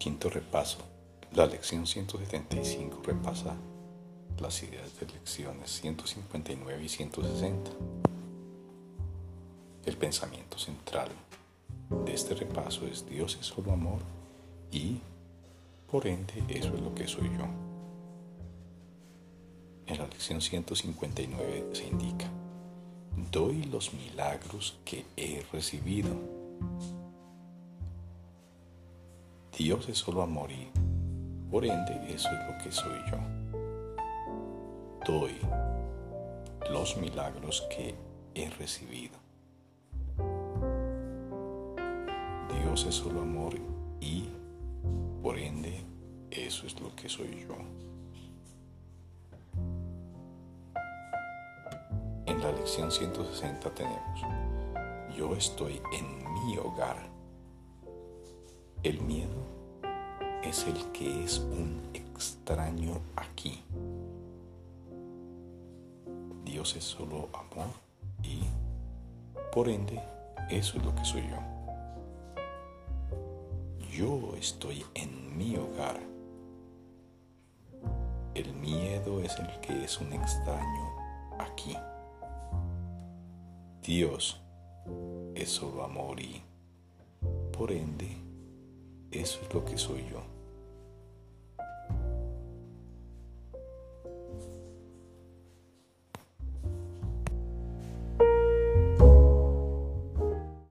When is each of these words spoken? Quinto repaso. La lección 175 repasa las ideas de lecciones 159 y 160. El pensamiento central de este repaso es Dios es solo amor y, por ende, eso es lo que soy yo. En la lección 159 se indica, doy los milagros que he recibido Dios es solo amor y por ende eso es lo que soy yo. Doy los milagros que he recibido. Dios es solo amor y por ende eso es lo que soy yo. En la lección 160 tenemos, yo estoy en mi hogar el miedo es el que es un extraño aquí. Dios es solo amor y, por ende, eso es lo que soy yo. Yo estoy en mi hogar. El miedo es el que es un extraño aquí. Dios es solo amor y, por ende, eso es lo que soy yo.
Quinto 0.00 0.30
repaso. 0.30 0.78
La 1.34 1.44
lección 1.44 1.86
175 1.86 3.02
repasa 3.04 3.54
las 4.40 4.62
ideas 4.62 4.98
de 4.98 5.04
lecciones 5.04 5.70
159 5.72 6.82
y 6.82 6.88
160. 6.88 7.70
El 9.84 9.96
pensamiento 9.98 10.58
central 10.58 11.10
de 12.06 12.14
este 12.14 12.34
repaso 12.34 12.86
es 12.86 13.06
Dios 13.06 13.36
es 13.38 13.48
solo 13.48 13.72
amor 13.72 13.98
y, 14.72 15.00
por 15.90 16.06
ende, 16.06 16.44
eso 16.48 16.74
es 16.74 16.80
lo 16.80 16.94
que 16.94 17.06
soy 17.06 17.28
yo. 17.36 17.44
En 19.86 19.98
la 19.98 20.06
lección 20.06 20.40
159 20.40 21.72
se 21.74 21.86
indica, 21.86 22.26
doy 23.30 23.64
los 23.64 23.92
milagros 23.92 24.78
que 24.82 25.04
he 25.18 25.44
recibido 25.52 26.16
Dios 29.62 29.90
es 29.90 29.98
solo 29.98 30.22
amor 30.22 30.50
y 30.50 30.70
por 31.50 31.66
ende 31.66 31.92
eso 32.08 32.30
es 32.30 32.48
lo 32.48 32.64
que 32.64 32.72
soy 32.72 32.98
yo. 33.10 33.18
Doy 35.06 35.36
los 36.70 36.96
milagros 36.96 37.68
que 37.68 37.94
he 38.34 38.48
recibido. 38.48 39.18
Dios 42.58 42.86
es 42.86 42.94
solo 42.94 43.20
amor 43.20 43.52
y 44.00 44.30
por 45.22 45.36
ende 45.36 45.84
eso 46.30 46.66
es 46.66 46.80
lo 46.80 46.96
que 46.96 47.10
soy 47.10 47.46
yo. 47.46 47.54
En 52.24 52.40
la 52.40 52.50
lección 52.52 52.90
160 52.90 53.74
tenemos, 53.74 54.20
yo 55.14 55.36
estoy 55.36 55.82
en 55.92 56.24
mi 56.46 56.56
hogar 56.56 57.19
el 58.82 58.98
miedo 59.02 59.44
es 60.42 60.66
el 60.66 60.90
que 60.92 61.24
es 61.24 61.38
un 61.38 61.82
extraño 61.92 63.00
aquí. 63.14 63.62
Dios 66.44 66.76
es 66.76 66.84
solo 66.84 67.28
amor 67.34 67.68
y, 68.22 68.40
por 69.52 69.68
ende, 69.68 70.00
eso 70.48 70.78
es 70.78 70.84
lo 70.84 70.94
que 70.94 71.04
soy 71.04 71.22
yo. 71.28 71.36
Yo 73.92 74.34
estoy 74.36 74.84
en 74.94 75.36
mi 75.36 75.56
hogar. 75.56 76.00
El 78.34 78.54
miedo 78.54 79.20
es 79.20 79.36
el 79.38 79.60
que 79.60 79.84
es 79.84 80.00
un 80.00 80.12
extraño 80.14 80.90
aquí. 81.38 81.76
Dios 83.82 84.40
es 85.34 85.50
solo 85.50 85.84
amor 85.84 86.18
y, 86.20 86.42
por 87.52 87.72
ende, 87.72 88.29
eso 89.10 89.40
es 89.42 89.54
lo 89.54 89.64
que 89.64 89.76
soy 89.76 90.04
yo. 90.10 90.39